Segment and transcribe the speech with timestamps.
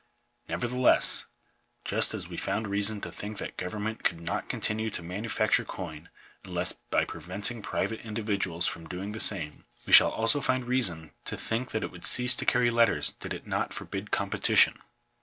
[0.49, 1.27] Nevertheless,
[1.85, 5.63] just as we found reason to think that govern ment could not continue to manufacture
[5.63, 6.09] coin
[6.43, 11.11] unless by pre: venting private individuals from doing the same, we shall also find reason
[11.25, 14.09] to think that it would cease to carry let i ters did it not forbid
[14.09, 14.79] competition.